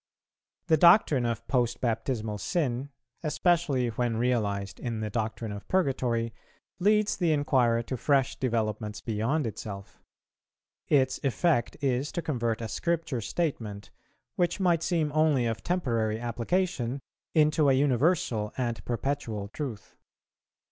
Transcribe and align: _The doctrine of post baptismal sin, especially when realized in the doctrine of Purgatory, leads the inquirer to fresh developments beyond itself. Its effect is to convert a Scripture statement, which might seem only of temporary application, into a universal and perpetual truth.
_The 0.67 0.77
doctrine 0.77 1.27
of 1.27 1.47
post 1.47 1.79
baptismal 1.79 2.39
sin, 2.39 2.89
especially 3.21 3.89
when 3.89 4.17
realized 4.17 4.79
in 4.79 4.99
the 4.99 5.11
doctrine 5.11 5.51
of 5.51 5.67
Purgatory, 5.67 6.33
leads 6.79 7.15
the 7.15 7.31
inquirer 7.31 7.83
to 7.83 7.97
fresh 7.97 8.35
developments 8.37 8.99
beyond 8.99 9.45
itself. 9.45 10.01
Its 10.87 11.19
effect 11.23 11.77
is 11.83 12.11
to 12.13 12.23
convert 12.23 12.61
a 12.61 12.67
Scripture 12.67 13.21
statement, 13.21 13.91
which 14.37 14.59
might 14.59 14.81
seem 14.81 15.11
only 15.13 15.45
of 15.45 15.61
temporary 15.63 16.19
application, 16.19 16.99
into 17.35 17.69
a 17.69 17.73
universal 17.73 18.53
and 18.57 18.83
perpetual 18.85 19.49
truth. 19.49 19.97